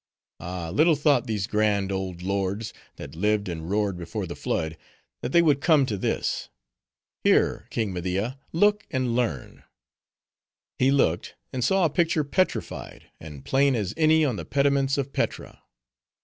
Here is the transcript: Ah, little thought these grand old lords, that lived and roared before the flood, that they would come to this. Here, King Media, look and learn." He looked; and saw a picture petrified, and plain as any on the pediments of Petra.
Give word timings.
Ah, 0.39 0.71
little 0.71 0.95
thought 0.95 1.27
these 1.27 1.45
grand 1.45 1.91
old 1.91 2.23
lords, 2.23 2.73
that 2.95 3.13
lived 3.13 3.47
and 3.47 3.69
roared 3.69 3.99
before 3.99 4.25
the 4.25 4.35
flood, 4.35 4.75
that 5.21 5.31
they 5.31 5.43
would 5.43 5.61
come 5.61 5.85
to 5.85 5.95
this. 5.95 6.49
Here, 7.23 7.67
King 7.69 7.93
Media, 7.93 8.39
look 8.51 8.87
and 8.89 9.15
learn." 9.15 9.63
He 10.79 10.89
looked; 10.89 11.35
and 11.53 11.63
saw 11.63 11.85
a 11.85 11.89
picture 11.91 12.23
petrified, 12.23 13.11
and 13.19 13.45
plain 13.45 13.75
as 13.75 13.93
any 13.95 14.25
on 14.25 14.37
the 14.37 14.43
pediments 14.43 14.97
of 14.97 15.13
Petra. 15.13 15.61